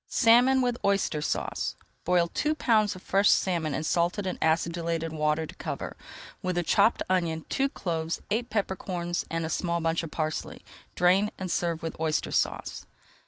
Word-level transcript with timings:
SALMON 0.07 0.63
WITH 0.63 0.79
OYSTER 0.83 1.21
SAUCE 1.21 1.75
Boil 2.05 2.27
two 2.33 2.55
pounds 2.55 2.95
of 2.95 3.03
fresh 3.03 3.29
salmon 3.29 3.75
in 3.75 3.83
salted 3.83 4.25
and 4.25 4.39
acidulated 4.43 5.13
water 5.13 5.45
to 5.45 5.53
cover, 5.53 5.95
with 6.41 6.57
a 6.57 6.63
chopped 6.63 7.03
onion, 7.07 7.45
two 7.49 7.69
cloves, 7.69 8.19
eight 8.31 8.49
pepper 8.49 8.75
corns, 8.75 9.25
and 9.29 9.45
a 9.45 9.47
small 9.47 9.79
bunch 9.79 10.01
of 10.01 10.09
parsley. 10.09 10.65
Drain, 10.95 11.29
and 11.37 11.51
serve 11.51 11.83
with 11.83 11.95
Oyster 11.99 12.31
Sauce. 12.31 12.87